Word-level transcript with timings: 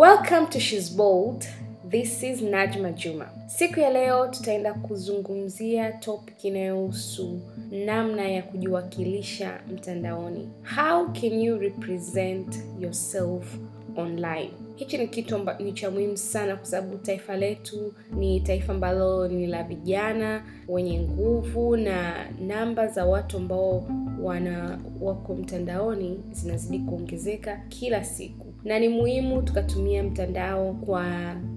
Welcome 0.00 0.46
to 0.52 0.58
She's 0.60 0.88
Bold. 0.88 1.46
This 1.84 2.22
is 2.22 2.40
Najma 2.40 2.92
Juma. 2.96 3.28
Siku 3.46 3.80
ya 3.80 3.90
leo 3.90 4.28
tutaenda 4.28 4.74
kuzungumzia 4.74 5.92
topic 5.92 6.44
inayohusu 6.44 7.40
namna 7.70 8.28
ya 8.28 8.42
kujiwakilisha 8.42 9.60
mtandaoni. 9.72 10.48
How 10.76 11.06
can 11.12 11.40
you 11.40 11.58
represent 11.58 12.56
yourself 12.78 13.56
online? 13.96 14.50
Hichi 14.76 14.98
ni 14.98 15.08
kitu 15.08 15.46
ni 15.58 15.72
cha 15.72 15.90
muhimu 15.90 16.16
sana 16.16 16.56
kwa 16.56 16.66
sababu 16.66 16.98
taifa 16.98 17.36
letu 17.36 17.94
ni 18.12 18.40
taifa 18.40 18.72
ambalo 18.72 19.28
ni 19.28 19.46
la 19.46 19.62
vijana 19.62 20.44
wenye 20.68 21.00
nguvu 21.00 21.76
na 21.76 22.26
namba 22.40 22.86
za 22.86 23.06
watu 23.06 23.36
ambao 23.36 23.88
wana 24.22 24.78
wako 25.00 25.34
mtandaoni 25.34 26.20
zinazidi 26.30 26.78
kuongezeka 26.78 27.56
kila 27.68 28.04
siku 28.04 28.50
na 28.64 28.78
ni 28.78 28.88
muhimu 28.88 29.42
tukatumia 29.42 30.02
mtandao 30.02 30.72
kwa 30.72 31.04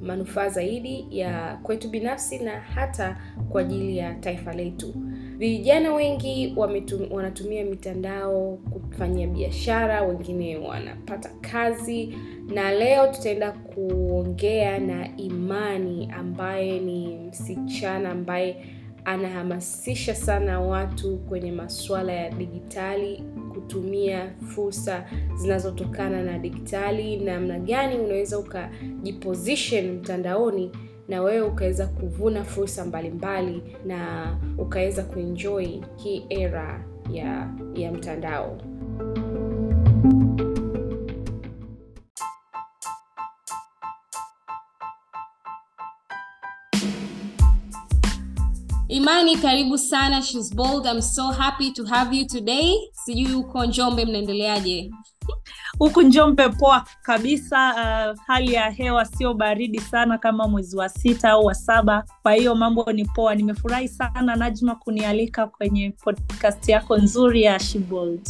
manufaa 0.02 0.49
zaidi 0.49 1.07
ya 1.12 1.59
kwetu 1.63 1.90
binafsi 1.90 2.40
na 2.40 2.52
hata 2.52 3.18
kwa 3.49 3.62
ajili 3.62 3.98
ya 3.98 4.13
taifa 4.13 4.54
letu. 4.54 4.94
Vijana 5.38 5.94
wengi 5.94 6.55
wanatumia 7.12 7.66
mitandao 7.66 8.57
kufanyia 8.71 9.27
biashara, 9.27 10.02
wengine 10.04 10.57
wanapata 10.57 11.30
kazi, 11.41 12.18
na 12.54 12.71
leo 12.71 13.07
tutaenda 13.07 13.52
kuongea 13.52 14.80
na 14.80 15.18
Imani 15.18 16.12
ambaye 16.18 16.80
ni 16.80 17.18
msichana 17.18 18.09
ambaye 18.12 18.55
anahamasisha 19.05 20.16
sana 20.16 20.59
watu 20.62 21.17
kwenye 21.17 21.52
masuala 21.52 22.13
ya 22.13 22.30
dijitali 22.30 23.23
kutumia 23.53 24.31
fursa 24.55 25.05
zinazotokana 25.35 26.23
na 26.23 26.39
dijitali, 26.39 27.17
namna 27.17 27.59
gani 27.59 27.99
unaweza 27.99 28.40
ukajiposition 28.40 29.91
mtandaoni 29.91 30.71
na 31.07 31.21
wewe 31.21 31.41
ukaweza 31.48 31.87
kuvuna 31.87 32.43
fursa 32.43 32.85
mbalimbali 32.85 33.63
na 33.85 34.27
ukaweza 34.57 35.04
kuenjoy 35.04 35.68
hii 35.96 36.26
era 36.29 36.85
ya 37.12 37.54
ya 37.76 37.91
mtandao. 37.91 38.57
Imani, 49.24 49.38
karibu 49.41 49.77
sana 49.77 50.21
She's 50.21 50.49
Bold. 50.55 50.85
I'm 50.85 51.02
so 51.02 51.32
happy 51.32 51.71
to 51.74 51.85
have 51.85 52.13
you 52.13 52.27
today. 52.27 52.76
Sijui 53.05 53.34
huko 53.34 53.65
Njombe 53.65 54.05
mnaendeleaje? 54.05 54.91
huku 55.80 56.02
Njombe 56.02 56.49
poa 56.49 56.85
kabisa. 57.02 57.74
Uh, 57.74 58.20
hali 58.27 58.54
ya 58.54 58.70
hewa 58.70 59.05
sio 59.05 59.34
baridi 59.34 59.80
sana 59.80 60.18
kama 60.18 60.48
mwezi 60.48 60.77
wa 60.77 60.90
sita 60.90 61.30
au 61.30 61.46
wa 61.46 61.55
saba, 61.55 62.04
kwa 62.24 62.34
hiyo 62.34 62.55
mambo 62.55 62.91
ni 62.91 63.05
poa. 63.05 63.35
Nimefurahi 63.35 63.88
sana 63.88 64.35
Najma 64.35 64.75
kunialika 64.75 65.47
kwenye 65.47 65.91
podcast 66.03 66.69
yako 66.69 66.97
nzuri 66.97 67.44
ya 67.44 67.59
She 67.59 67.80
Bold. 67.80 68.28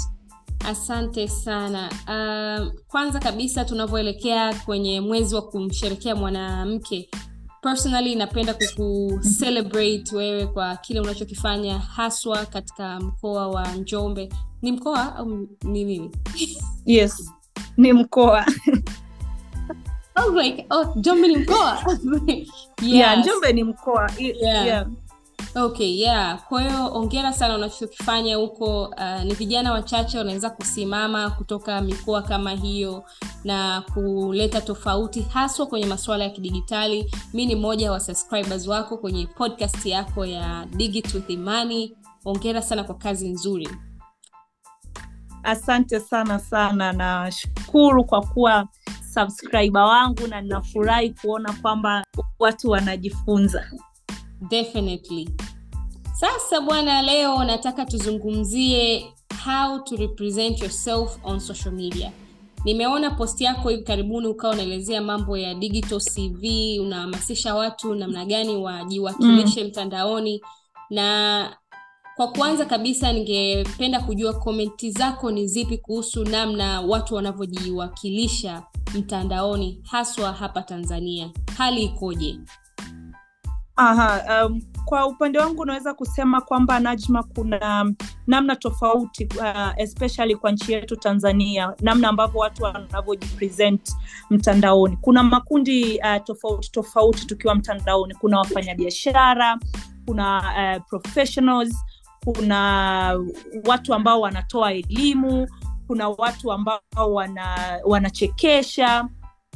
Asante 0.69 1.27
sana. 1.27 1.89
Uh, 2.07 2.73
kwanza 2.87 3.19
kabisa 3.19 3.65
tunavyoelekea 3.65 4.53
kwenye 4.53 5.01
mwezi 5.01 5.35
wa 5.35 5.41
kumsherekea 5.41 6.15
mwanamke 6.15 7.09
personally 7.63 8.15
napenda 8.15 8.53
kukucelebrate 8.53 10.15
wewe 10.15 10.47
kwa 10.47 10.75
kile 10.75 10.99
unachokifanya 10.99 11.79
haswa 11.79 12.45
katika 12.45 12.99
mkoa 12.99 13.47
wa 13.47 13.67
Njombe. 13.71 14.29
Ni 14.61 14.71
mkoa 14.71 15.15
au 15.15 15.47
ni 15.63 15.83
nini? 15.83 16.11
Yes, 16.85 17.31
ni 17.77 17.93
mkoa 17.93 18.45
I 20.15 20.29
was 20.29 20.33
like, 20.45 20.65
oh, 20.69 20.93
Njombe 20.95 21.27
ni 21.27 21.37
mkoa. 21.37 21.77
yes. 22.27 22.47
Yeah, 22.81 23.19
Njombe 23.19 23.53
ni 23.53 23.63
mkoa 23.63 24.11
Yeah. 24.17 24.65
yeah. 24.65 24.87
Okay, 25.55 25.99
yeah. 25.99 26.39
Kwa 26.49 26.61
hiyo 26.61 26.93
ongera 26.93 27.33
sana 27.33 27.55
unachokifanya 27.55 28.35
huko. 28.35 28.83
Uh, 28.83 29.23
ni 29.23 29.33
vijana 29.33 29.71
wachache 29.71 30.17
wanaweza 30.17 30.49
kusimama 30.49 31.29
kutoka 31.29 31.81
mikoa 31.81 32.21
kama 32.21 32.51
hiyo 32.51 33.03
na 33.43 33.81
kuleta 33.93 34.61
tofauti 34.61 35.21
haswa 35.21 35.65
kwenye 35.65 35.85
masuala 35.85 36.23
ya 36.23 36.29
kidigitali. 36.29 37.11
Mi 37.33 37.45
ni 37.45 37.55
mmoja 37.55 37.91
wa 37.91 37.99
subscribers 37.99 38.67
wako 38.67 38.97
kwenye 38.97 39.27
podcast 39.27 39.85
yako 39.85 40.25
ya 40.25 40.65
Digit 40.65 41.13
with 41.13 41.29
Imani. 41.29 41.97
Ongera 42.25 42.61
sana 42.61 42.83
kwa 42.83 42.95
kazi 42.95 43.29
nzuri. 43.29 43.69
Asante 45.43 45.99
sana 45.99 46.39
sana, 46.39 46.93
nashukuru 46.93 48.03
kwa 48.05 48.21
kuwa 48.21 48.67
subscriber 49.13 49.81
wangu 49.81 50.27
na 50.27 50.41
ninafurahi 50.41 51.09
kuona 51.09 51.53
kwamba 51.53 52.03
watu 52.39 52.69
wanajifunza. 52.69 53.71
Definitely. 54.49 55.29
Sasa 56.13 56.61
bwana, 56.61 57.01
leo 57.01 57.43
nataka 57.43 57.85
tuzungumzie 57.85 59.05
how 59.45 59.79
to 59.83 59.95
represent 59.97 60.59
yourself 60.61 61.17
on 61.23 61.39
social 61.39 61.71
media. 61.73 62.11
Nimeona 62.65 63.11
posti 63.11 63.43
yako 63.43 63.69
hivi 63.69 63.83
karibuni 63.83 64.27
ukawa 64.27 64.53
unaelezea 64.53 65.01
mambo 65.01 65.37
ya 65.37 65.53
digital 65.53 65.99
CV, 66.01 66.43
unahamasisha 66.79 67.55
watu 67.55 67.95
namna 67.95 68.25
gani 68.25 68.55
wajiwakilishe 68.57 69.63
mtandaoni. 69.63 70.41
Na 70.89 71.57
kwa 72.15 72.27
kwanza 72.27 72.65
kabisa, 72.65 73.13
ningependa 73.13 73.99
kujua 74.01 74.33
komenti 74.33 74.91
zako 74.91 75.31
ni 75.31 75.47
zipi 75.47 75.77
kuhusu 75.77 76.23
namna 76.23 76.81
watu 76.81 77.15
wanavyojiwakilisha 77.15 78.63
mtandaoni, 78.95 79.79
haswa 79.83 80.31
hapa 80.33 80.61
Tanzania. 80.61 81.29
Hali 81.57 81.83
ikoje? 81.83 82.39
Aha, 83.75 84.45
um, 84.45 84.61
kwa 84.85 85.07
upande 85.07 85.39
wangu 85.39 85.61
unaweza 85.61 85.93
kusema 85.93 86.41
kwamba 86.41 86.79
Najma, 86.79 87.23
kuna 87.23 87.93
namna 88.27 88.55
tofauti 88.55 89.25
uh, 89.39 89.71
especially 89.77 90.35
kwa 90.35 90.51
nchi 90.51 90.73
yetu 90.73 90.95
Tanzania, 90.95 91.73
namna 91.81 92.09
ambavyo 92.09 92.39
watu 92.39 92.63
wanavyojipresent 92.63 93.91
mtandaoni. 94.29 94.97
Kuna 95.01 95.23
makundi 95.23 95.99
uh, 95.99 96.23
tofauti 96.23 96.71
tofauti 96.71 97.25
tukiwa 97.27 97.55
mtandaoni. 97.55 98.13
Kuna 98.15 98.37
wafanyabiashara, 98.39 99.59
kuna 100.05 100.37
uh, 100.77 100.83
professionals, 100.89 101.75
kuna 102.25 103.19
watu 103.65 103.93
ambao 103.93 104.21
wanatoa 104.21 104.73
elimu, 104.73 105.47
kuna 105.87 106.09
watu 106.09 106.51
ambao 106.51 107.13
wana, 107.13 107.79
wanachekesha 107.85 109.07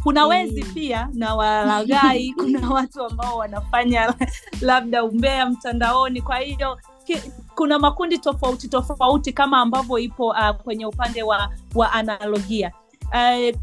kuna 0.07 0.25
wezi 0.27 0.63
pia 0.63 1.09
na 1.13 1.35
walaghai 1.35 2.33
kuna 2.39 2.69
watu 2.69 3.03
ambao 3.05 3.37
wanafanya 3.37 4.13
labda 4.61 5.03
umbea 5.03 5.45
mtandaoni. 5.49 6.21
Kwa 6.21 6.37
hiyo 6.39 6.77
kuna 7.55 7.79
makundi 7.79 8.17
tofauti 8.17 8.67
tofauti 8.67 9.33
kama 9.33 9.57
ambavyo 9.61 9.99
ipo 9.99 10.27
uh, 10.27 10.49
kwenye 10.63 10.85
upande 10.85 11.23
wa, 11.23 11.49
wa 11.75 11.91
analogia. 11.93 12.71
Uh, 13.05 13.55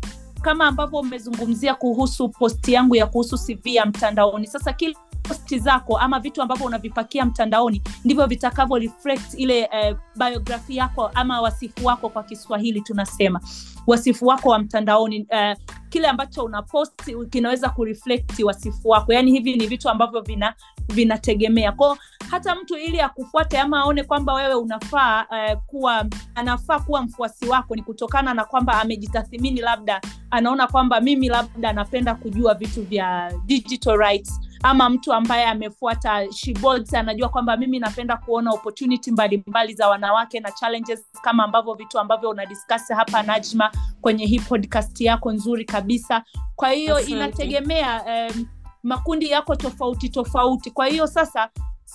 kama 0.42 0.66
ambavyo 0.66 1.02
mmezungumzia 1.02 1.74
kuhusu 1.74 2.28
posti 2.28 2.72
yangu 2.72 2.96
ya 2.96 3.06
kuhusu 3.06 3.38
cv 3.38 3.66
ya 3.66 3.86
mtandaoni. 3.86 4.46
Sasa 4.46 4.72
kila 4.72 4.94
posti 5.28 5.58
zako 5.58 5.98
ama 5.98 6.20
vitu 6.20 6.42
ambavyo 6.42 6.66
unavipakia 6.66 7.24
mtandaoni 7.24 7.82
ndivyo 8.04 8.26
vitakavyo 8.26 8.90
ile 9.36 9.68
eh, 9.72 9.96
biografi 10.16 10.76
yako 10.76 11.10
ama 11.14 11.40
wasifu 11.40 11.86
wako 11.86 12.08
kwa 12.08 12.22
kiswahili 12.22 12.80
tunasema. 12.80 13.40
Wasifu 13.86 14.26
wako 14.26 14.48
wa 14.48 14.58
mtandaoni 14.58 15.26
eh, 15.30 15.56
kile 15.88 16.08
ambacho 16.08 16.44
unapost 16.44 16.92
kinaweza 17.30 17.68
kureflekti 17.68 18.44
wasifu 18.44 18.88
wako. 18.88 19.12
Yaani 19.12 19.30
hivi 19.32 19.56
ni 19.56 19.66
vitu 19.66 19.88
ambavyo 19.88 20.20
vina 20.20 20.54
vinategemea. 20.88 21.72
Kwao 21.72 21.98
hata 22.30 22.54
mtu 22.54 22.76
ili 22.76 23.00
akufuate 23.00 23.58
ama 23.58 23.80
aone 23.80 24.04
kwamba 24.04 24.34
wewe 24.34 24.54
unafaa 24.54 25.26
eh, 25.36 25.56
kuwa 25.66 26.06
anafaa 26.34 26.78
kuwa 26.80 27.02
mfuasi 27.02 27.46
wako 27.48 27.74
ni 27.76 27.82
kutokana 27.82 28.34
na 28.34 28.44
kwamba 28.44 28.80
amejitathimini 28.80 29.60
labda 29.60 30.00
anaona 30.30 30.66
kwamba 30.66 31.00
mimi 31.00 31.28
labda 31.28 31.68
anapenda 31.68 32.14
kujua 32.14 32.54
vitu 32.54 32.82
vya 32.82 33.32
digital 33.46 33.96
rights 33.98 34.40
ama 34.64 34.90
mtu 34.90 35.12
ambaye 35.12 35.46
amefuata 35.46 36.32
Shebold 36.32 36.94
anajua 36.96 37.28
kwamba 37.28 37.56
mimi 37.56 37.78
napenda 37.78 38.16
kuona 38.16 38.50
opportunity 38.50 39.10
mbalimbali 39.10 39.74
za 39.74 39.88
wanawake 39.88 40.40
na 40.40 40.50
challenges 40.50 41.04
kama 41.22 41.44
ambavyo 41.44 41.74
vitu 41.74 41.98
ambavyo 41.98 42.30
unadiscuss 42.30 42.88
hapa 42.88 43.22
Najma 43.22 43.70
kwenye 44.00 44.26
hii 44.26 44.40
podcast 44.40 45.00
yako 45.00 45.32
nzuri 45.32 45.64
kabisa. 45.64 46.22
Kwa 46.56 46.70
hiyo 46.70 47.00
inategemea 47.00 48.02
um, 48.04 48.46
makundi 48.82 49.28
yako 49.30 49.56
tofauti 49.56 50.08
tofauti. 50.08 50.70
Kwa 50.70 50.86
hiyo 50.86 51.06
sasa 51.06 51.48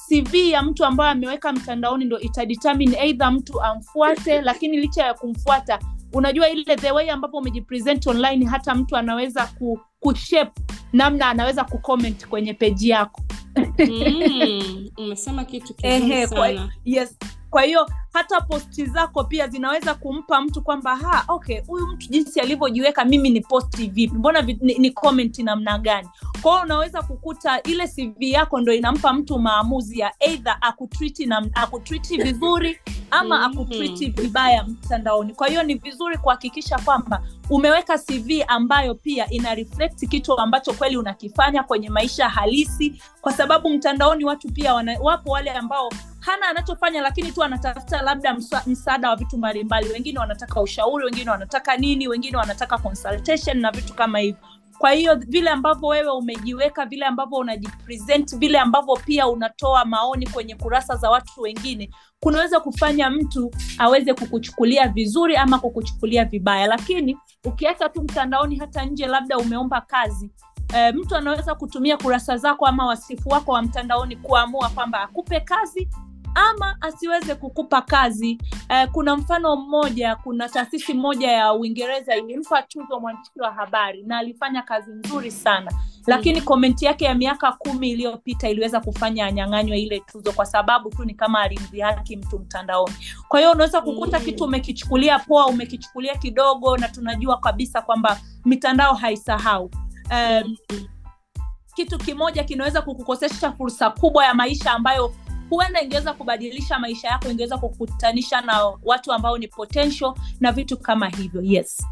cv 0.08 0.36
ya 0.36 0.62
mtu 0.64 0.86
ambaye 0.86 1.12
ameweka 1.12 1.54
mtandaoni 1.54 2.06
ndo 2.06 2.20
itadetermine 2.20 2.98
either 3.08 3.32
mtu 3.32 3.62
amfuate 3.62 4.42
lakini 4.42 4.78
licha 4.78 5.06
ya 5.06 5.14
kumfuata 5.14 5.80
unajua 6.14 6.50
ile 6.50 6.76
the 6.76 6.92
way 6.92 7.10
ambapo 7.12 7.38
umejipresent 7.38 8.08
online 8.08 8.46
hata 8.46 8.76
mtu 8.76 8.98
anaweza 8.98 9.46
ku, 9.46 9.80
kushape 10.00 10.62
namna 10.94 11.28
anaweza 11.30 11.64
kucomment 11.64 12.28
kwenye 12.28 12.54
peji 12.54 12.90
yako. 12.90 13.22
Mm, 13.80 14.90
umesema 14.98 15.46
kitu 15.46 15.74
Ehe, 15.84 16.28
kwa- 16.28 16.70
yes. 16.86 17.18
Kwa 17.50 17.62
hiyo 17.62 17.90
hata 18.14 18.42
posti 18.42 18.86
zako 18.86 19.24
pia 19.24 19.48
zinaweza 19.48 19.94
kumpa 19.94 20.42
mtu 20.42 20.62
kwamba 20.62 20.96
ha 20.96 21.24
okay 21.28 21.62
huyu 21.68 21.88
mtu 21.88 22.08
jinsi 22.10 22.40
alivyojiweka 22.40 23.06
mimi 23.06 23.30
ni 23.30 23.42
posti 23.42 23.88
vipi? 23.88 24.16
Mbona 24.16 24.42
vi, 24.42 24.58
ni, 24.62 24.74
ni 24.78 24.92
comment 24.92 25.40
namna 25.40 25.78
gani? 25.80 26.08
Kwa 26.42 26.52
hiyo 26.52 26.64
unaweza 26.66 27.02
kukuta 27.02 27.62
ile 27.64 27.88
cv 27.88 28.16
yako 28.24 28.60
ndo 28.62 28.74
inampa 28.74 29.14
mtu 29.14 29.40
maamuzi 29.40 30.00
ya 30.00 30.12
eidha 30.20 30.62
akutriti 30.62 31.30
akutriti 31.54 32.18
vizuri 32.18 32.80
ama 33.12 33.48
Mhm. 33.50 33.60
akutriti 33.60 34.10
vibaya 34.10 34.64
mtandaoni. 34.64 35.34
Kwa 35.34 35.48
hiyo 35.48 35.64
ni 35.64 35.74
vizuri 35.76 36.18
kuhakikisha 36.18 36.78
kwamba 36.80 37.22
umeweka 37.50 37.98
cv 37.98 38.44
ambayo 38.48 38.96
pia 38.96 39.30
ina 39.30 39.56
reflect 39.56 40.08
kitu 40.10 40.38
ambacho 40.40 40.74
kweli 40.74 40.98
unakifanya 40.98 41.64
kwenye 41.64 41.90
maisha 41.90 42.30
halisi 42.30 43.02
kwa 43.22 43.32
sababu 43.34 43.70
mtandaoni 43.70 44.26
watu 44.26 44.52
pia 44.52 44.74
wana, 44.74 44.98
wapo 45.02 45.32
wale 45.32 45.52
ambao 45.52 45.90
hana 46.20 46.50
anachofanya 46.50 47.02
lakini 47.02 47.32
tu 47.32 47.44
anatafuta 47.44 48.02
labda 48.02 48.34
msa, 48.34 48.64
msaada 48.68 49.10
wa 49.10 49.16
vitu 49.16 49.38
mbalimbali. 49.38 49.90
Wengine 49.90 50.20
wanataka 50.20 50.62
ushauri 50.62 51.06
wengine 51.06 51.32
wanataka 51.32 51.78
nini 51.78 52.08
wengine 52.08 52.38
wanataka 52.38 52.78
consultation 52.78 53.58
na 53.60 53.72
vitu 53.72 53.94
kama 53.94 54.20
hivyo 54.20 54.42
kwa 54.80 54.92
hiyo 54.92 55.16
vile 55.16 55.50
ambavyo 55.50 55.88
wewe 55.88 56.12
umejiweka 56.12 56.86
vile 56.86 57.06
ambavyo 57.06 57.38
unajipresent 57.38 58.36
vile 58.38 58.60
ambavyo 58.60 58.96
pia 59.06 59.28
unatoa 59.28 59.86
maoni 59.86 60.28
kwenye 60.28 60.56
kurasa 60.56 60.96
za 60.96 61.10
watu 61.10 61.42
wengine 61.42 61.90
kunaweza 62.20 62.60
kufanya 62.60 63.10
mtu 63.10 63.52
aweze 63.78 64.14
kukuchukulia 64.14 64.88
vizuri 64.88 65.36
ama 65.38 65.60
kukuchukulia 65.60 66.26
vibaya. 66.26 66.68
Lakini 66.68 67.18
ukiacha 67.46 67.90
tu 67.90 68.02
mtandaoni 68.02 68.56
hata 68.56 68.86
nje 68.86 69.08
labda 69.08 69.38
umeomba 69.38 69.82
kazi 69.82 70.32
e, 70.76 70.92
mtu 70.92 71.16
anaweza 71.16 71.56
kutumia 71.56 71.98
kurasa 71.98 72.38
zako 72.38 72.66
ama 72.66 72.86
wasifu 72.86 73.30
wako 73.30 73.52
wa 73.52 73.62
mtandaoni 73.62 74.16
kuamua 74.16 74.70
kwamba 74.70 75.02
akupe 75.02 75.40
kazi 75.40 75.90
ama 76.36 76.78
asiweze 76.82 77.36
kukupa 77.36 77.82
kazi. 77.82 78.38
Eh, 78.70 78.88
kuna 78.92 79.16
mfano 79.18 79.56
mmoja 79.56 80.16
kuna 80.16 80.50
taasisi 80.50 80.94
moja 80.94 81.32
ya 81.32 81.54
uingereza 81.54 82.16
ilimpa 82.16 82.62
tuzo 82.62 83.00
mwandishi 83.00 83.40
wa 83.42 83.52
habari 83.52 84.04
na 84.04 84.18
alifanya 84.18 84.62
kazi 84.62 84.92
nzuri 84.92 85.32
sana. 85.32 85.72
Lakini 86.08 86.42
komenti 86.42 86.86
yake 86.86 87.06
ya 87.06 87.16
miaka 87.16 87.52
kumi 87.52 87.92
iliyopita 87.92 88.50
iliweza 88.50 88.80
kufanya 88.80 89.26
anyang'anywe 89.26 89.80
ile 89.80 90.00
tuzo 90.00 90.32
kwa 90.32 90.46
sababu 90.46 90.90
tu 90.90 91.06
ni 91.06 91.14
kama 91.14 91.40
alimdhihaki 91.42 92.18
mtu 92.18 92.40
mtandaoni. 92.40 92.94
Kwa 93.28 93.40
hiyo 93.40 93.52
unaweza 93.52 93.82
kukuta 93.82 94.20
Mm. 94.20 94.26
kitu 94.26 94.44
umekichukulia 94.44 95.20
poa 95.20 95.46
umekichukulia 95.48 96.16
kidogo 96.16 96.78
na 96.78 96.88
tunajua 96.88 97.38
kabisa 97.38 97.82
kwamba 97.82 98.20
mitandao 98.46 98.94
haisahau. 98.94 99.72
Um, 100.12 100.56
kitu 101.76 101.98
kimoja 101.98 102.44
kinaweza 102.44 102.82
kukukosesha 102.82 103.52
fursa 103.52 103.90
kubwa 103.90 104.26
ya 104.26 104.34
maisha 104.34 104.72
ambayo 104.72 105.14
huenda 105.50 105.82
ingeweza 105.82 106.14
kubadilisha 106.14 106.80
maisha 106.80 107.08
yako 107.08 107.30
ingeweza 107.32 107.58
kukutanisha 107.58 108.42
na 108.42 108.66
watu 108.84 109.12
ambao 109.14 109.38
ni 109.38 109.48
potential 109.48 110.14
na 110.40 110.52
vitu 110.52 110.78
kama 110.78 111.10
hivyo. 111.10 111.42
Yes. 111.42 111.84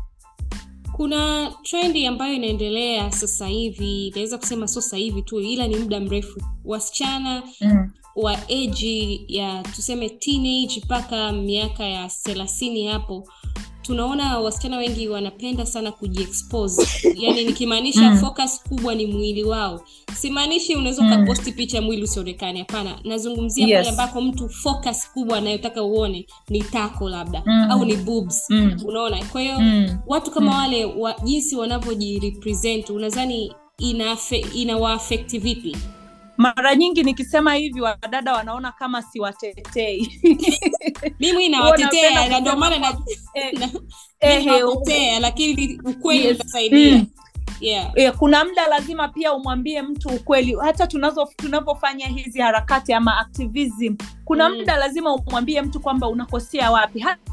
Kuna 0.91 1.51
trendi 1.63 2.05
ambayo 2.05 2.33
inaendelea 2.33 3.11
sasa 3.11 3.47
hivi 3.47 4.11
naweza 4.15 4.37
kusema 4.37 4.67
sio 4.67 4.81
sasa 4.81 4.97
hivi 4.97 5.21
tu 5.21 5.39
ila 5.39 5.67
ni 5.67 5.75
muda 5.75 5.99
mrefu. 5.99 6.41
Wasichana 6.65 7.43
mm. 7.61 7.91
wa 8.15 8.37
eji 8.51 9.25
ya 9.27 9.63
tuseme 9.63 10.09
teenage 10.09 10.81
mpaka 10.85 11.31
miaka 11.31 11.83
ya 11.85 12.07
thelathini 12.07 12.87
hapo 12.87 13.29
tunaona 13.87 14.39
wasichana 14.39 14.77
wengi 14.77 15.07
wanapenda 15.07 15.65
sana 15.65 15.91
kujiexpose 15.91 16.87
yani 17.23 17.43
nikimaanisha 17.43 18.11
Mm. 18.11 18.17
focus 18.17 18.63
kubwa 18.69 18.95
ni 18.95 19.05
mwili 19.05 19.43
wao 19.43 19.81
simaanishi 20.13 20.75
unaweza 20.75 21.01
Mm. 21.03 21.13
ukaposti 21.13 21.51
picha 21.51 21.81
mwili 21.81 22.03
usionekane 22.03 22.59
hapana 22.59 22.99
nazungumzia 23.03 23.67
Yes. 23.67 23.77
pale 23.77 23.89
ambako 23.89 24.21
mtu 24.21 24.49
focus 24.49 25.11
kubwa 25.11 25.37
anayotaka 25.37 25.83
uone 25.83 26.25
ni 26.49 26.61
tako 26.63 27.09
labda 27.09 27.43
Mm. 27.45 27.71
au 27.71 27.85
ni 27.85 27.95
boobs 27.95 28.45
Mm. 28.49 28.77
unaona 28.85 29.25
kwa 29.25 29.41
hiyo 29.41 29.59
Mm. 29.59 29.97
watu 30.07 30.31
kama 30.31 30.51
Mm. 30.51 30.57
wale 30.57 30.85
wa, 30.85 31.15
jinsi 31.23 31.55
wanavyojirepresent 31.55 32.89
unadhani 32.89 33.53
inawaafekti 34.53 35.35
ina 35.37 35.43
vipi 35.45 35.77
mara 36.37 36.75
nyingi 36.75 37.03
nikisema 37.03 37.53
hivi 37.53 37.81
wadada 37.81 38.33
wanaona 38.33 38.71
kama 38.71 39.01
siwatetei 39.01 40.19
mimi 41.19 41.47
Huwa 41.47 41.49
nawatetea 41.63 42.29
na 42.29 42.39
ndio 42.39 42.55
maana 42.55 42.79
na- 42.79 42.97
Eh, 43.33 43.53
na- 43.59 45.19
lakini 45.19 45.81
ukweli 45.85 46.25
Yes. 46.25 46.35
utasaidia 46.39 46.95
Mm. 46.97 47.05
yeah. 47.59 47.91
e, 47.95 48.11
kuna 48.11 48.45
mda 48.45 48.67
lazima 48.67 49.07
pia 49.07 49.33
umwambie 49.33 49.81
mtu 49.81 50.09
ukweli 50.09 50.55
hata 50.61 50.87
tunavyofanya 51.37 52.05
hizi 52.07 52.39
harakati 52.39 52.93
ama 52.93 53.17
activism 53.19 53.95
kuna 54.25 54.49
Mm. 54.49 54.61
mda 54.61 54.77
lazima 54.77 55.13
umwambie 55.13 55.61
mtu 55.61 55.79
kwamba 55.79 56.07
unakosea 56.07 56.71
wapi 56.71 56.99
hata 56.99 57.31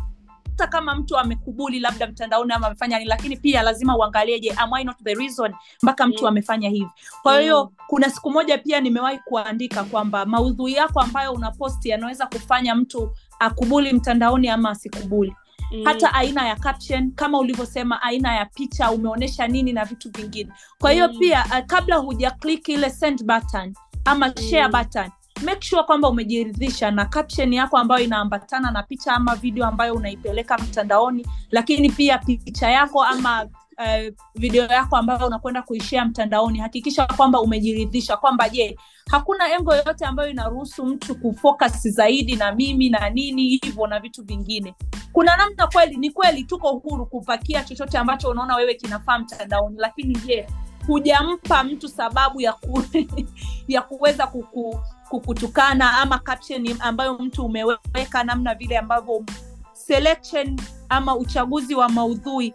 kama 0.58 0.94
mtu 0.94 1.18
amekubuli 1.18 1.80
labda 1.80 2.06
mtandaoni 2.06 2.52
ama 2.52 2.66
amefanya 2.66 2.98
nini 2.98 3.08
lakini 3.08 3.36
pia 3.36 3.62
lazima 3.62 3.96
uangalie 3.96 4.40
je 4.40 4.50
am 4.56 4.72
I 4.74 4.84
not 4.84 4.96
the 5.04 5.14
reason 5.14 5.54
mpaka 5.82 6.06
mtu 6.06 6.22
Mm. 6.22 6.28
amefanya 6.28 6.68
hivi 6.68 6.90
kwa 7.22 7.40
hiyo 7.40 7.64
Mm. 7.64 7.70
kuna 7.86 8.10
siku 8.10 8.30
moja 8.30 8.58
pia 8.58 8.80
nimewahi 8.80 9.18
kuandika 9.18 9.84
kwamba 9.84 10.26
maudhui 10.26 10.72
yako 10.72 11.00
ambayo 11.00 11.32
unaposti 11.32 11.88
yanaweza 11.88 12.26
kufanya 12.26 12.74
mtu 12.74 13.10
akubuli 13.38 13.92
mtandaoni 13.92 14.48
ama 14.48 14.70
asikubuli 14.70 15.34
Mm. 15.72 15.82
hata 15.84 16.14
aina 16.14 16.48
ya 16.48 16.56
caption 16.56 17.12
kama 17.12 17.38
ulivyosema 17.38 18.02
aina 18.02 18.34
ya 18.34 18.44
picha 18.46 18.90
umeonyesha 18.90 19.46
nini 19.48 19.72
na 19.72 19.84
vitu 19.84 20.10
vingine 20.10 20.52
kwa 20.78 20.90
hiyo 20.90 21.08
Mm. 21.08 21.18
pia 21.18 21.44
uh, 21.44 21.66
kabla 21.66 21.96
huja 21.96 22.30
click 22.30 22.68
ile 22.68 22.90
send 22.90 23.24
button 23.24 23.74
ama 24.04 24.36
share 24.50 24.66
Mm. 24.66 24.72
button 24.72 25.10
make 25.44 25.62
sure 25.67 25.82
kwamba 25.82 26.08
umejiridhisha 26.08 26.91
na 26.91 27.05
caption 27.05 27.52
yako 27.52 27.79
ambayo 27.79 28.05
inaambatana 28.05 28.70
na 28.70 28.82
picha 28.82 29.12
ama 29.12 29.35
video 29.37 29.67
ambayo 29.67 29.94
unaipeleka 29.94 30.58
mtandaoni 30.58 31.26
lakini 31.50 31.91
pia 31.91 32.19
picha 32.19 32.70
yako 32.70 33.02
ama 33.05 33.49
uh, 33.79 34.12
video 34.35 34.64
yako 34.67 34.96
ambayo 34.96 35.26
unakwenda 35.26 35.62
kuishia 35.62 36.05
mtandaoni. 36.05 36.58
Hakikisha 36.58 37.06
kwamba 37.06 37.41
umejiridhisha 37.41 38.17
kwamba 38.17 38.49
je 38.49 38.79
hakuna 39.11 39.52
engo 39.55 39.75
yoyote 39.75 40.05
ambayo 40.05 40.31
inaruhusu 40.31 40.87
mtu 40.87 41.14
kufocus 41.14 41.88
zaidi 41.88 42.37
na 42.37 42.52
mimi 42.52 42.88
na 42.91 43.11
nini 43.11 43.49
hivyo 43.49 43.87
na 43.87 44.00
vitu 44.00 44.25
vingine. 44.25 44.75
Kuna 45.12 45.37
namna 45.37 45.67
kweli 45.67 45.96
ni 45.96 46.11
kweli 46.11 46.44
tuko 46.44 46.73
huru 46.73 47.06
kupakia 47.06 47.64
chochote 47.64 47.99
ambacho 47.99 48.29
unaona 48.31 48.56
wewe 48.56 48.75
kinafaa 48.75 49.19
mtandaoni 49.19 49.76
lakini 49.79 50.14
je 50.26 50.46
hujampa 50.87 51.64
mtu 51.64 51.88
sababu 51.88 52.41
ya 52.41 52.52
ku, 52.52 52.82
ya 53.69 53.82
kuweza 53.82 54.26
kuku, 54.26 54.81
kukutukana 55.08 55.98
ama 55.98 56.18
caption 56.18 56.76
ambayo 56.80 57.18
mtu 57.18 57.44
umeweka 57.44 58.24
namna 58.24 58.54
vile 58.54 58.78
ambavyo 58.78 59.24
selection 59.72 60.60
ama 60.88 61.16
uchaguzi 61.16 61.74
wa 61.74 61.88
maudhui. 61.88 62.52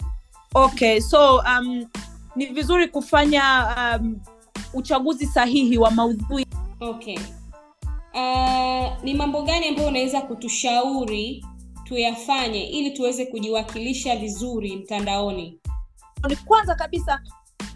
Okay 0.54 1.00
so 1.02 1.36
um, 1.38 1.86
ni 2.36 2.46
vizuri 2.46 2.88
kufanya 2.88 3.68
um, 4.02 4.20
uchaguzi 4.74 5.26
sahihi 5.26 5.78
wa 5.78 5.92
maudhui. 5.92 6.46
Okay. 6.82 7.18
Uh, 8.14 9.04
ni 9.04 9.14
mambo 9.14 9.42
gani 9.42 9.68
ambayo 9.68 9.88
unaweza 9.88 10.22
kutushauri 10.22 11.46
tuyafanye 11.84 12.64
ili 12.64 12.92
tuweze 12.92 13.26
kujiwakilisha 13.26 14.16
vizuri 14.16 14.76
mtandaoni? 14.76 15.60
Ni 16.30 16.36
kwanza 16.36 16.76
kabisa 16.76 17.22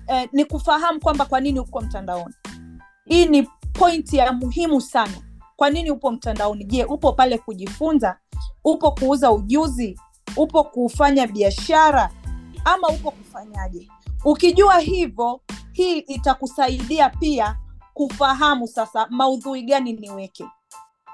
eh, 0.07 0.29
ni 0.33 0.45
kufahamu 0.45 0.99
kwamba 0.99 1.25
kwa 1.25 1.39
nini 1.39 1.59
uko 1.59 1.81
mtandaoni. 1.81 2.33
Hii 3.05 3.25
ni 3.25 3.47
pointi 3.73 4.17
ya 4.17 4.33
muhimu 4.33 4.81
sana. 4.81 5.13
Kwa 5.55 5.69
nini 5.69 5.91
upo 5.91 6.11
mtandaoni? 6.11 6.63
Je 6.65 6.83
upo 6.85 7.13
pale 7.13 7.37
kujifunza? 7.37 8.17
Upo 8.63 8.91
kuuza 8.91 9.31
ujuzi? 9.31 9.99
Upo 10.37 10.63
kufanya 10.63 11.27
biashara? 11.27 12.09
Ama 12.65 12.87
upo 12.87 13.11
kufanyaje? 13.11 13.87
Ukijua 14.25 14.79
hivyo 14.79 15.41
hii 15.71 15.99
itakusaidia 15.99 17.09
pia 17.09 17.57
kufahamu 17.93 18.67
sasa 18.67 19.07
maudhui 19.09 19.61
gani 19.63 19.93
niweke. 19.93 20.45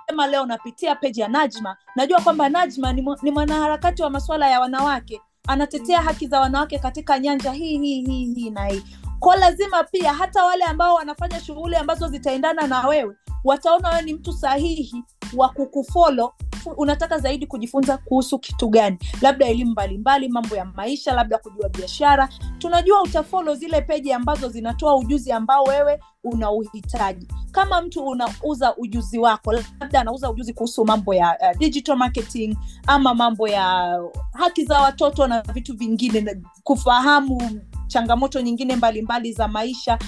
Kama 0.08 0.28
leo 0.28 0.46
napitia 0.46 0.96
peji 0.96 1.22
ya 1.22 1.28
najma. 1.28 1.78
Najua 1.96 2.22
kwamba 2.22 2.50
najma 2.50 2.94
ni, 2.94 3.06
ni 3.22 3.32
mwanaharakati 3.32 4.02
wa 4.04 4.10
masuala 4.10 4.50
ya 4.50 4.60
wanawake. 4.60 5.22
Anatetea 5.48 6.02
haki 6.02 6.28
za 6.28 6.40
wanawake 6.40 6.80
katika 6.80 7.20
nyanja 7.20 7.52
hii 7.52 7.78
hii 7.78 8.02
hii 8.06 8.34
hii 8.34 8.50
na 8.50 8.66
hii 8.66 8.84
ko 9.20 9.36
lazima 9.36 9.84
pia 9.84 10.14
hata 10.14 10.46
wale 10.46 10.64
ambao 10.64 10.96
wanafanya 10.96 11.40
shughuli 11.40 11.76
ambazo 11.76 12.08
zitaendana 12.08 12.68
na 12.68 12.88
wewe 12.88 13.16
wataona 13.44 13.90
wewe 13.90 14.02
ni 14.02 14.14
mtu 14.14 14.34
sahihi 14.34 15.04
wa 15.36 15.50
kukufolo 15.50 16.34
unataka 16.78 17.20
zaidi 17.20 17.48
kujifunza 17.48 17.98
kuhusu 17.98 18.40
kitu 18.40 18.70
gani? 18.70 18.98
Labda 19.22 19.46
elimu 19.48 19.72
mbalimbali 19.72 20.30
mambo 20.30 20.56
ya 20.56 20.66
maisha 20.66 21.14
labda 21.14 21.38
kujua 21.38 21.70
biashara. 21.70 22.30
Tunajua 22.58 23.02
utafolo 23.04 23.56
zile 23.56 23.82
peji 23.82 24.14
ambazo 24.14 24.50
zinatoa 24.50 24.96
ujuzi 24.96 25.32
ambao 25.32 25.64
wewe 25.64 26.00
una 26.24 26.52
uhitaji 26.52 27.28
kama 27.52 27.82
mtu 27.82 28.06
unauza 28.06 28.76
ujuzi 28.78 29.20
wako 29.20 29.54
labda 29.54 30.02
anauza 30.02 30.32
ujuzi 30.32 30.54
kuhusu 30.54 30.86
mambo 30.86 31.14
ya 31.14 31.38
uh, 31.42 31.58
digital 31.60 31.96
marketing 31.98 32.58
ama 32.88 33.14
mambo 33.14 33.48
ya 33.48 33.98
haki 34.34 34.66
za 34.66 34.80
watoto 34.82 35.28
na 35.28 35.42
vitu 35.42 35.78
vingine 35.78 36.42
kufahamu 36.64 37.62
changamoto 37.90 38.42
nyingine 38.42 38.76
mbalimbali 38.76 39.02
mbali 39.02 39.34
za 39.34 39.48
maisha. 39.48 40.00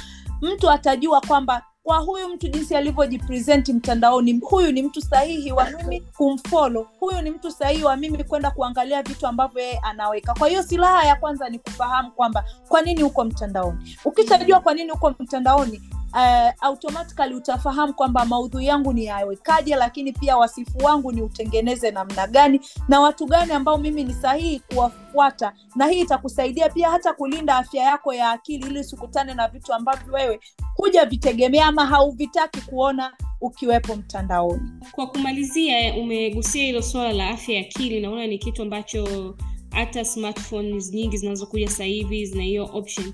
Mtu 0.42 0.70
atajua 0.72 1.22
kwamba 1.22 1.64
kwa 1.84 1.98
huyu 1.98 2.30
mtu 2.30 2.48
jinsi 2.48 2.76
alivyojipresenti 2.76 3.74
mtandaoni 3.74 4.40
huyu 4.44 4.72
ni 4.72 4.82
mtu 4.84 5.02
sahihi 5.02 5.52
wa 5.52 5.70
mimi 5.70 6.02
kumfolo 6.02 6.88
huyu 7.00 7.22
ni 7.22 7.32
mtu 7.32 7.52
sahihi 7.52 7.84
wa 7.84 7.98
mimi 7.98 8.24
kwenda 8.24 8.52
kuangalia 8.52 9.04
vitu 9.04 9.28
ambavyo 9.28 9.62
yeye 9.62 9.80
anaweka. 9.84 10.34
Kwa 10.34 10.48
hiyo 10.48 10.64
silaha 10.64 11.06
ya 11.06 11.16
kwanza 11.16 11.50
ni 11.50 11.60
kufahamu 11.60 12.12
kwamba 12.12 12.44
kwa 12.68 12.82
nini 12.82 13.04
uko 13.04 13.24
mtandaoni. 13.26 13.98
Ukishajua 14.06 14.60
kwa 14.60 14.74
nini 14.74 14.92
uko 14.92 15.16
mtandaoni 15.20 15.82
uh, 16.14 16.50
automatically 16.62 17.36
utafahamu 17.36 17.94
kwamba 17.94 18.26
maudhui 18.26 18.66
yangu 18.66 18.94
ni 18.94 19.06
yawekaje 19.06 19.76
lakini 19.76 20.12
pia 20.14 20.38
wasifu 20.38 20.78
wangu 20.78 21.12
ni 21.12 21.22
utengeneze 21.22 21.92
namna 21.92 22.28
gani 22.28 22.62
na 22.88 23.00
watu 23.00 23.26
gani 23.26 23.52
ambao 23.52 23.78
mimi 23.78 24.04
ni 24.04 24.14
sahihi 24.14 24.60
kuwafuata. 24.60 25.54
Na 25.76 25.88
hii 25.88 26.02
itakusaidia 26.02 26.70
pia 26.70 26.90
hata 26.90 27.14
kulinda 27.14 27.58
afya 27.58 27.84
yako 27.84 28.14
ya 28.14 28.32
akili 28.32 28.68
ili 28.68 28.80
usikutane 28.80 29.34
na 29.34 29.48
vitu 29.48 29.74
ambavyo 29.74 30.14
wewe 30.14 30.40
huja 30.76 31.06
vitegemea 31.06 31.66
ama 31.66 31.86
hauvitaki 31.86 32.62
kuona 32.62 33.14
ukiwepo 33.42 33.96
mtandaoni. 33.96 34.70
Kwa 34.92 35.08
kumalizia 35.08 35.94
umegusia 35.96 36.64
hilo 36.64 36.82
swala 36.82 37.14
la 37.14 37.30
afya 37.30 37.56
ya 37.56 37.62
akili 37.62 38.00
naona 38.02 38.28
ni 38.28 38.38
kitu 38.38 38.62
ambacho 38.62 39.36
hata 39.72 40.06
smartphones 40.06 40.94
nyingi 40.94 41.18
zinazokuja 41.18 41.68
sasa 41.70 41.84
hivi 41.84 42.26
zina 42.26 42.44
hiyo 42.44 42.70
option 42.74 43.14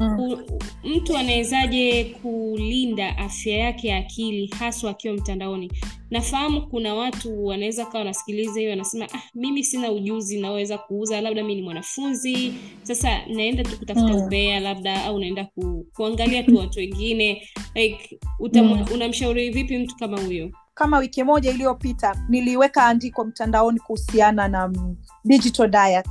mm. 0.00 0.42
Mtu 0.84 1.16
anawezaje 1.16 2.04
kulinda 2.04 3.18
afya 3.18 3.56
yake 3.58 3.88
ya 3.88 3.96
akili 3.96 4.46
haswa 4.58 4.90
akiwa 4.90 5.14
mtandaoni 5.14 5.72
nafahamu 6.10 6.66
kuna 6.66 6.94
watu 6.94 7.46
wanaweza 7.46 7.84
kawa 7.86 7.98
wanasikiliza 7.98 8.58
hiyo 8.60 8.70
wanasema 8.70 9.04
ah, 9.14 9.22
mimi 9.34 9.64
sina 9.64 9.92
ujuzi 9.92 10.40
naweza 10.40 10.78
kuuza 10.78 11.20
labda 11.20 11.44
mi 11.44 11.54
ni 11.54 11.62
mwanafunzi 11.62 12.54
sasa 12.82 13.26
naenda 13.26 13.62
tu 13.64 13.78
kutafuta 13.78 14.14
Mm. 14.14 14.22
ubea 14.26 14.60
labda 14.60 15.04
au 15.04 15.18
naenda 15.18 15.44
ku, 15.44 15.86
kuangalia 15.96 16.42
tu 16.42 16.56
watu 16.56 16.78
wengine 16.78 17.48
like 17.74 18.18
utam, 18.40 18.66
Mm. 18.66 18.84
unamshauri 18.94 19.50
vipi 19.50 19.78
mtu 19.78 19.96
kama 19.96 20.20
huyo 20.20 20.50
kama 20.74 20.98
wiki 20.98 21.24
moja 21.24 21.50
iliyopita 21.50 22.16
niliweka 22.28 22.84
andiko 22.86 23.24
mtandaoni 23.24 23.80
kuhusiana 23.80 24.48
na 24.48 24.68
mm, 24.68 24.96
digital 25.24 25.68
diet. 25.70 26.06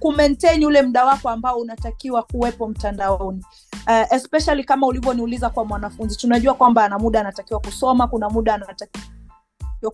Kumaintain 0.00 0.64
ule 0.64 0.82
muda 0.82 1.04
wako 1.04 1.28
ambao 1.30 1.58
unatakiwa 1.58 2.22
kuwepo 2.22 2.68
mtandaoni. 2.68 3.44
Uh, 3.86 4.12
especially 4.12 4.64
kama 4.64 4.86
ulivyoniuliza 4.86 5.50
kwa 5.50 5.64
mwanafunzi 5.64 6.16
tunajua 6.16 6.54
kwamba 6.54 6.84
ana 6.84 6.98
muda 6.98 7.20
anatakiwa 7.20 7.60
kusoma 7.60 8.08
kuna 8.08 8.30
muda 8.30 8.54
anatakiwa 8.54 9.04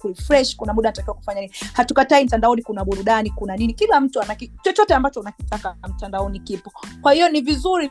kurefresh 0.01 0.57
kuna 0.57 0.73
muda 0.75 0.89
anatakiwa 0.89 1.17
kufanya 1.17 1.41
nini. 1.41 1.53
Hatukatai 1.73 2.25
mtandaoni 2.25 2.63
kuna 2.63 2.85
burudani 2.85 3.31
kuna 3.31 3.57
nini. 3.57 3.75
Kila 3.75 4.01
mtu 4.01 4.21
anaki, 4.23 4.53
chochote 4.63 4.95
ambacho 4.95 5.21
unakitaka 5.21 5.77
mtandaoni 5.89 6.41
kipo. 6.41 6.73
Kwa 7.03 7.13
hiyo 7.13 7.29
ni 7.29 7.41
vizuri 7.41 7.91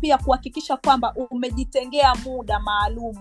pia 0.00 0.18
kuhakikisha 0.18 0.76
kwamba 0.76 1.14
umejitengea 1.30 2.14
muda 2.14 2.58
maalum 2.60 3.16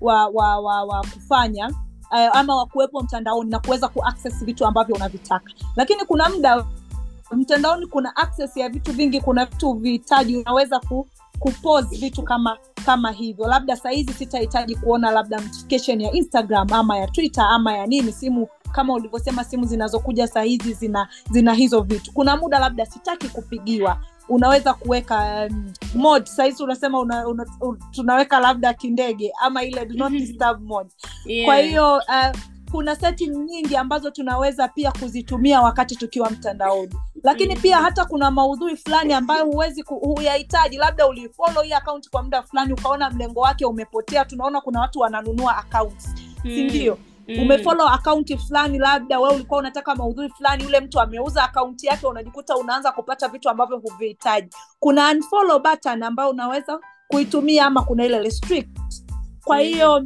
wa 0.00 0.26
wa 0.28 0.60
wa, 0.60 0.84
wa 0.84 1.00
kufanya 1.00 1.68
uh, 2.10 2.36
ama 2.36 2.56
wa 2.56 2.66
kuwepo 2.66 3.00
mtandaoni 3.02 3.50
na 3.50 3.58
kuweza 3.58 3.88
kuaccess 3.88 4.44
vitu 4.44 4.66
ambavyo 4.66 4.94
unavitaka. 4.96 5.50
Lakini 5.76 6.04
kuna 6.04 6.28
muda 6.28 6.64
mtandaoni 7.32 7.86
kuna 7.86 8.16
access 8.16 8.56
ya 8.56 8.68
vitu 8.68 8.92
vingi 8.92 9.20
kuna 9.20 9.44
vitu 9.44 9.72
vihitaji 9.72 10.36
unaweza 10.36 10.80
ku 10.80 11.06
kupose 11.38 11.96
vitu 11.96 12.22
kama 12.22 12.58
kama 12.86 13.10
hivyo. 13.10 13.46
Labda 13.48 13.76
sahizi 13.76 14.12
sitahitaji 14.12 14.76
kuona 14.76 15.10
labda 15.10 15.40
notification 15.40 16.00
ya 16.00 16.12
instagram 16.12 16.72
ama 16.72 16.98
ya 16.98 17.06
twitter 17.06 17.44
ama 17.50 17.76
ya 17.76 17.86
nini 17.86 18.12
simu 18.12 18.48
kama 18.72 18.94
ulivyosema 18.94 19.44
simu 19.44 19.64
zinazokuja 19.66 20.26
sahizi 20.26 20.72
zina 20.72 21.08
zina 21.30 21.54
hizo 21.54 21.80
vitu. 21.80 22.12
Kuna 22.12 22.36
muda 22.36 22.58
labda 22.58 22.86
sitaki 22.86 23.28
kupigiwa 23.28 24.00
unaweza 24.30 24.74
kuweka 24.74 25.48
um, 25.50 25.72
mod. 25.94 26.24
Sahizi 26.26 26.62
unasema 26.62 26.98
una, 26.98 27.28
una, 27.28 27.46
un, 27.60 27.78
tunaweka 27.90 28.40
labda 28.40 28.74
kindege 28.74 29.32
ama 29.40 29.62
ile 29.64 29.86
do 29.86 29.94
not 29.94 30.12
disturb 30.12 30.62
mode 30.62 30.90
yeah. 31.26 31.44
kwa 31.46 31.56
hiyo 31.56 31.94
uh, 31.96 32.38
kuna 32.70 32.96
setting 32.96 33.28
nyingi 33.30 33.76
ambazo 33.76 34.10
tunaweza 34.10 34.68
pia 34.68 34.92
kuzitumia 34.92 35.60
wakati 35.60 35.96
tukiwa 35.96 36.30
mtandaoni. 36.30 36.94
Lakini 37.22 37.52
Mhm. 37.54 37.62
pia 37.62 37.76
hata 37.76 38.04
kuna 38.04 38.30
maudhui 38.30 38.76
fulani 38.76 39.12
ambayo 39.12 39.44
huwezi 39.44 39.82
huyahitaji. 39.82 40.76
Labda 40.76 41.06
ulifolo 41.06 41.60
hii 41.62 41.72
akaunti 41.72 42.10
kwa 42.10 42.22
muda 42.22 42.42
fulani 42.42 42.72
ukaona 42.72 43.10
mlengo 43.10 43.40
wake 43.40 43.64
umepotea 43.64 44.24
tunaona 44.24 44.60
kuna 44.60 44.80
watu 44.80 44.98
wananunua 45.00 45.56
akaunti 45.56 46.08
sindio 46.42 46.94
Mm. 47.00 47.09
Umefollow 47.38 47.88
akaunti 47.88 48.36
fulani 48.38 48.78
labda 48.78 49.20
wewe 49.20 49.34
ulikuwa 49.34 49.60
unataka 49.60 49.94
maudhui 49.94 50.28
fulani 50.28 50.64
yule 50.64 50.80
mtu 50.80 51.00
ameuza 51.00 51.44
akaunti 51.44 51.86
yake 51.86 52.06
unajikuta 52.06 52.56
unaanza 52.56 52.92
kupata 52.92 53.28
vitu 53.28 53.48
ambavyo 53.50 53.78
huvihitaji. 53.78 54.48
Kuna 54.78 55.10
unfollow 55.10 55.58
button 55.58 56.02
ambayo 56.02 56.30
unaweza 56.30 56.80
kuitumia 57.08 57.66
ama 57.66 57.82
kuna 57.82 58.04
ile 58.04 58.18
restrict. 58.18 58.78
Kwa 59.44 59.56
Mm. 59.56 59.62
hiyo 59.62 60.04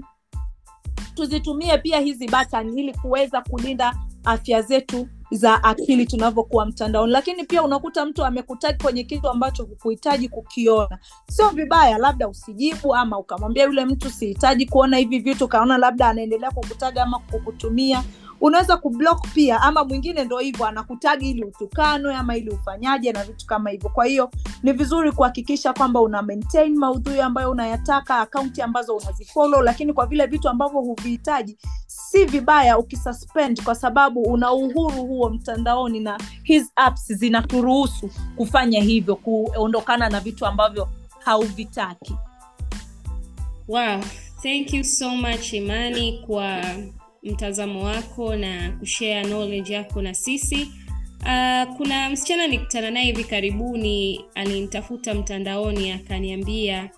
tuzitumie 1.14 1.78
pia 1.78 2.00
hizi 2.00 2.28
button 2.28 2.78
ili 2.78 2.94
kuweza 2.94 3.40
kulinda 3.42 3.94
afya 4.24 4.62
zetu 4.62 5.08
za 5.34 5.64
akili 5.64 6.06
tunavyokuwa 6.06 6.66
mtandaoni. 6.66 7.12
Lakini 7.12 7.44
pia 7.44 7.62
unakuta 7.62 8.06
mtu 8.06 8.24
amekutaji 8.24 8.78
kwenye 8.82 9.04
kitu 9.04 9.28
ambacho 9.28 9.62
hukuhitaji 9.62 10.28
kukiona. 10.28 10.98
Sio 11.30 11.48
vibaya 11.48 11.98
labda 11.98 12.28
usijibu 12.28 12.94
ama 12.94 13.18
ukamwambia 13.18 13.64
yule 13.64 13.84
mtu 13.84 14.10
sihitaji 14.10 14.66
kuona 14.66 14.96
hivi 14.96 15.18
vitu. 15.18 15.44
Ukaona 15.44 15.78
labda 15.78 16.08
anaendelea 16.08 16.50
kukutaga 16.50 17.02
ama 17.02 17.18
kukutumia 17.18 18.04
unaweza 18.40 18.76
kublock 18.76 19.28
pia 19.34 19.60
ama 19.62 19.84
mwingine 19.84 20.24
ndo 20.24 20.38
hivyo 20.38 20.66
anakutagi 20.66 21.30
ili 21.30 21.44
utukanwe 21.44 22.14
ama 22.14 22.36
ili 22.36 22.50
ufanyaje 22.50 23.12
na 23.12 23.24
vitu 23.24 23.46
kama 23.46 23.70
hivyo. 23.70 23.90
Kwa 23.90 24.04
hiyo 24.04 24.30
ni 24.62 24.72
vizuri 24.72 25.12
kuhakikisha 25.12 25.72
kwamba 25.72 26.00
una 26.00 26.22
maintain 26.22 26.76
maudhui 26.78 27.20
ambayo 27.20 27.50
unayataka 27.50 28.18
akaunti 28.18 28.62
ambazo 28.62 28.96
unazifolo 28.96 29.62
lakini 29.62 29.92
kwa 29.92 30.06
vile 30.06 30.26
vitu 30.26 30.48
ambavyo 30.48 30.80
huvihitaji 30.80 31.58
si 31.86 32.24
vibaya 32.24 32.78
ukisuspend 32.78 33.62
kwa 33.62 33.74
sababu 33.74 34.22
una 34.22 34.52
uhuru 34.52 35.02
huo 35.06 35.30
mtandaoni 35.30 36.00
na 36.00 36.18
his 36.42 36.72
apps 36.76 37.12
zinaturuhusu 37.12 38.10
kufanya 38.36 38.80
hivyo 38.80 39.16
kuondokana 39.16 40.08
na 40.08 40.20
vitu 40.20 40.46
ambavyo 40.46 40.88
hauvitaki. 41.24 42.14
Wow. 43.68 44.00
Thank 44.42 44.72
you 44.74 44.84
so 44.84 45.10
much 45.10 45.52
imani 45.52 46.22
kwa 46.26 46.60
mtazamo 47.24 47.82
wako 47.84 48.36
na 48.36 48.70
kushare 48.80 49.24
knowledge 49.24 49.72
yako 49.74 50.02
na 50.02 50.14
sisi 50.14 50.68
uh, 51.20 51.76
kuna 51.76 52.10
msichana 52.10 52.46
nilikutana 52.46 52.90
naye 52.90 53.06
hivi 53.06 53.24
karibuni 53.24 54.24
alinitafuta 54.34 55.14
mtandaoni 55.14 55.90
akaniambia 55.92 56.90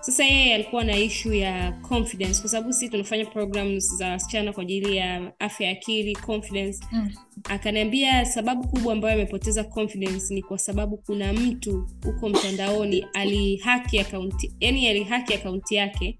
sasa 0.00 0.24
yeye 0.24 0.54
alikuwa 0.54 0.84
na 0.84 0.96
ishu 0.96 1.32
ya 1.34 1.72
confidence 1.72 2.40
kwa 2.40 2.50
sababu 2.50 2.72
sisi 2.72 2.88
tunafanya 2.88 3.24
programs 3.26 3.96
za 3.96 4.08
wasichana 4.08 4.52
kwa 4.52 4.62
ajili 4.62 4.96
ya 4.96 5.32
afya 5.38 5.66
ya 5.66 5.72
akili 5.72 6.16
confidence 6.16 6.78
Mm. 6.92 7.10
akaniambia 7.44 8.24
sababu 8.24 8.68
kubwa 8.68 8.92
ambayo 8.92 9.14
amepoteza 9.14 9.64
confidence 9.64 10.34
ni 10.34 10.42
kwa 10.42 10.58
sababu 10.58 10.96
kuna 10.96 11.32
mtu 11.32 11.88
huko 12.04 12.28
mtandaoni 12.28 13.06
alihaki 13.14 13.98
akaunti 14.00 14.52
yani 14.60 14.88
alihaki 14.88 15.34
akaunti 15.34 15.74
yake 15.74 16.18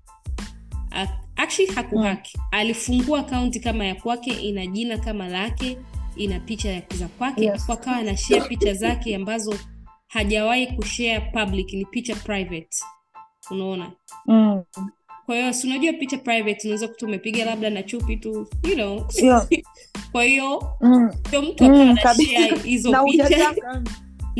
actually 1.42 1.72
hakuhaki 1.74 2.38
alifungua 2.50 3.20
akaunti 3.20 3.60
kama 3.60 3.84
ya 3.84 3.94
kwake 3.94 4.30
ina 4.30 4.66
jina 4.66 4.98
kama 4.98 5.28
lake 5.28 5.78
ina 6.16 6.40
picha 6.40 6.82
za 6.98 7.08
kwake 7.08 7.44
Yes. 7.44 7.70
akawa 7.70 7.96
anashea 7.96 8.40
picha 8.44 8.74
zake 8.74 9.16
ambazo 9.16 9.54
hajawahi 10.08 10.66
kushare 10.66 11.20
public 11.20 11.72
ni 11.72 11.84
picha 11.84 12.14
private 12.16 12.68
unaona 13.50 13.92
mm. 14.26 14.62
kwa 15.26 15.36
hiyo 15.36 15.52
si 15.52 15.66
unajua 15.66 15.92
picha 15.92 16.18
private 16.18 16.60
unaweza 16.64 16.88
kuta 16.88 17.06
umepiga 17.06 17.44
labda 17.44 17.70
na 17.70 17.82
chupi 17.82 18.16
tu 18.16 18.48
you 18.64 18.74
know 18.74 19.06
Yeah. 19.22 19.46
kwa 20.12 20.24
hiyo 20.24 20.76
Mm. 20.80 21.10
mtu 21.42 21.64
akawa 21.64 21.84
Mm, 21.84 21.90
anashare 21.90 22.48
kabisa. 22.48 22.66
hizo 22.68 23.04
picha. 23.04 23.54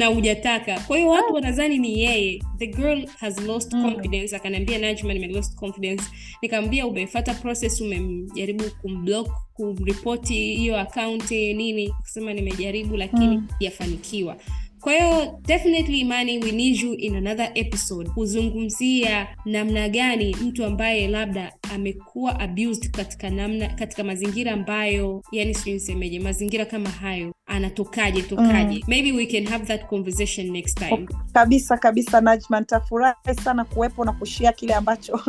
Na 0.01 0.07
hujataka. 0.07 0.81
Kwa 0.81 0.97
hiyo 0.97 1.09
watu 1.11 1.35
wanadhani 1.35 1.79
ni 1.79 2.01
yeye. 2.01 2.43
The 2.59 2.67
girl 2.67 3.07
has 3.19 3.41
lost 3.41 3.73
Mm. 3.73 3.83
confidence. 3.83 4.37
Akaniambia 4.37 4.79
najma 4.79 5.15
nime 5.15 5.27
lost 5.29 5.55
confidence. 5.55 6.05
Nikamwambia 6.43 6.87
umefata 6.87 7.35
process 7.35 7.81
umemjaribu 7.81 8.65
kumblock 8.83 9.31
kumripoti 9.55 10.35
hiyo 10.35 10.79
akaunti 10.81 11.55
nini? 11.55 11.89
Kusema 12.01 12.33
nimejaribu 12.35 12.97
lakini 12.97 13.27
Mm. 13.37 13.49
yafanikiwa 13.61 14.37
kwa 14.81 14.93
hiyo 14.93 15.41
definitely 15.47 16.01
imani 16.01 16.39
we 16.39 16.53
need 16.53 16.77
you 16.77 16.95
in 16.95 17.17
another 17.17 17.51
episode. 17.55 18.11
Kuzungumzia 18.11 19.29
namna 19.45 19.89
gani 19.89 20.37
mtu 20.43 20.65
ambaye 20.65 21.09
labda 21.09 21.53
amekuwa 21.75 22.41
abused 22.41 22.91
katika 22.91 23.31
namna 23.31 23.69
katika 23.69 24.05
mazingira 24.05 24.53
ambayo 24.53 25.23
yani 25.33 25.55
sijui 25.55 25.73
nisemeje 25.75 26.21
mazingira 26.21 26.65
kama 26.65 26.91
hayo 26.91 27.35
anatokaje 27.47 28.23
tokaje? 28.23 28.75
Mm. 28.75 28.83
maybe 28.87 29.13
we 29.13 29.27
can 29.27 29.47
have 29.47 29.65
that 29.67 29.87
conversation 29.87 30.51
next 30.51 30.79
time. 30.79 31.09
Kabisa 31.33 31.77
kabisa 31.79 32.21
najma. 32.21 32.61
Nitafurahi 32.61 33.35
sana 33.45 33.65
kuwepo 33.65 34.05
na 34.05 34.13
kushia 34.13 34.53
kile 34.53 34.75
ambacho 34.75 35.21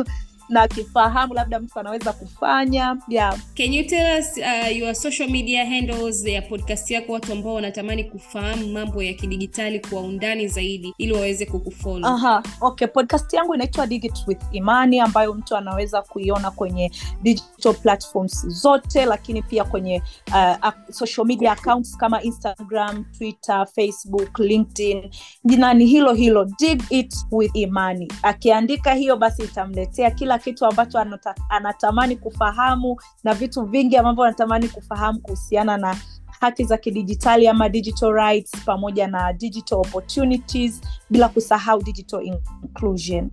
na 0.52 0.68
kifahamu 0.68 1.34
labda 1.34 1.60
mtu 1.60 1.78
anaweza 1.80 2.12
kufanya 2.12 2.96
yeah. 3.08 3.38
Can 3.56 3.72
you 3.74 3.84
tell 3.86 4.18
us 4.20 4.36
uh, 4.38 4.76
your 4.76 4.94
social 4.94 5.28
media 5.30 5.66
handles 5.66 6.26
ya 6.26 6.42
podcast 6.42 6.90
yako, 6.90 7.12
watu 7.12 7.32
ambao 7.32 7.54
wanatamani 7.54 8.04
kufahamu 8.04 8.66
mambo 8.66 9.02
ya 9.02 9.12
kidigitali 9.12 9.80
kwa 9.80 10.00
undani 10.00 10.48
zaidi 10.48 10.94
ili 10.98 11.12
waweze 11.12 11.46
kukufollow? 11.46 12.10
Aha, 12.10 12.42
okay. 12.60 12.86
Podcast 12.88 13.32
yangu 13.32 13.54
inaitwa 13.54 13.86
Digit 13.86 14.12
with 14.26 14.38
Imani 14.52 15.00
ambayo 15.00 15.34
mtu 15.34 15.56
anaweza 15.56 16.02
kuiona 16.02 16.50
kwenye 16.50 16.90
digital 17.22 17.74
platforms 17.74 18.46
zote, 18.46 19.04
lakini 19.06 19.42
pia 19.42 19.64
kwenye 19.64 20.02
uh, 20.28 20.68
social 20.90 21.26
media 21.26 21.52
accounts 21.52 21.96
kama 21.96 22.22
Instagram, 22.22 23.04
Twitter, 23.18 23.66
Facebook, 23.74 24.38
LinkedIn. 24.38 25.10
Jina 25.44 25.74
ni 25.74 25.86
hilo 25.86 26.12
hilo 26.12 26.44
Dig 26.44 26.82
It 26.90 27.14
with 27.30 27.50
Imani. 27.56 28.12
Akiandika 28.22 28.94
hiyo, 28.94 29.16
basi 29.16 29.42
itamletea 29.42 30.10
kila 30.10 30.38
kitu 30.44 30.66
ambacho 30.66 30.98
anata, 30.98 31.34
anatamani 31.48 32.16
kufahamu 32.16 32.96
na 33.24 33.34
vitu 33.34 33.62
vingi 33.62 33.96
ambavyo 33.96 34.24
anatamani 34.24 34.68
kufahamu 34.68 35.20
kuhusiana 35.20 35.76
na 35.76 35.96
haki 36.40 36.64
za 36.64 36.76
kidijitali 36.78 37.48
ama 37.48 37.68
digital 37.68 38.12
rights 38.12 38.50
pamoja 38.64 39.06
na 39.06 39.32
digital 39.32 39.78
opportunities 39.78 40.80
bila 41.10 41.28
kusahau 41.28 41.82
digital 41.82 42.22
inclusion. 42.62 43.30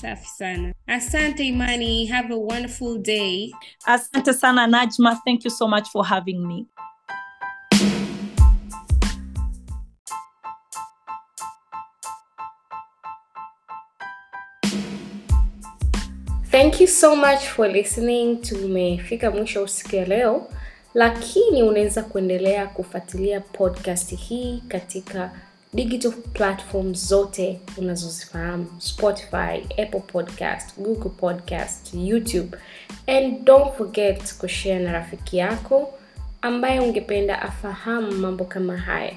Safi 0.00 0.28
sana. 0.28 0.74
Asante 0.86 1.44
imani. 1.46 2.06
Have 2.06 2.34
a 2.34 2.36
wonderful 2.36 2.98
day. 2.98 3.52
Asante 3.84 4.32
sana 4.32 4.66
najma. 4.66 5.16
Thank 5.24 5.44
you 5.44 5.50
so 5.50 5.68
much 5.68 5.88
for 5.88 6.04
having 6.06 6.46
me 6.46 6.66
thank 16.66 16.80
you 16.80 16.86
so 16.88 17.14
much 17.14 17.46
for 17.48 17.68
listening. 17.68 18.36
Tumefika 18.42 19.30
mwisho 19.30 19.62
usiku 19.62 19.96
ya 19.96 20.04
leo 20.04 20.46
lakini 20.94 21.62
unaweza 21.62 22.02
kuendelea 22.02 22.66
kufuatilia 22.66 23.40
podcast 23.40 24.16
hii 24.16 24.62
katika 24.68 25.30
digital 25.74 26.12
platform 26.12 26.94
zote 26.94 27.60
unazozifahamu. 27.76 28.66
Spotify 28.78 29.82
apple 29.82 30.00
podcast 30.00 30.78
google 30.78 31.10
podcast 31.10 31.94
youtube. 31.94 32.58
And 33.06 33.44
don't 33.44 33.74
forget 33.76 34.34
kushare 34.38 34.78
na 34.78 34.92
rafiki 34.92 35.36
yako 35.36 35.94
ambaye 36.42 36.80
ungependa 36.80 37.42
afahamu 37.42 38.12
mambo 38.12 38.44
kama 38.44 38.76
haya. 38.76 39.14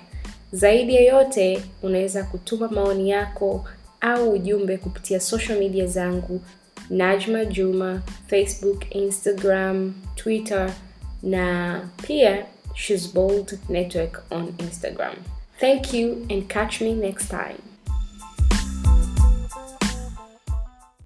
Zaidi 0.51 0.96
ya 0.96 1.01
yote 1.01 1.62
unaweza 1.84 2.24
kutuma 2.24 2.68
maoni 2.68 3.10
yako 3.10 3.65
au 4.01 4.32
ujumbe 4.32 4.77
kupitia 4.77 5.20
social 5.20 5.60
media 5.60 5.86
zangu 5.88 6.41
najma 6.89 7.46
juma 7.46 8.01
facebook 8.27 8.96
instagram 8.96 9.93
twitter 10.15 10.74
na 11.24 11.79
pia 12.08 12.46
She's 12.79 13.08
Bold 13.08 13.60
Network 13.69 14.24
on 14.31 14.53
Instagram. 14.53 15.17
Thank 15.60 15.91
you 15.91 16.25
and 16.29 16.48
catch 16.48 16.79
me 16.79 16.93
next 16.93 17.27
time. 17.27 17.69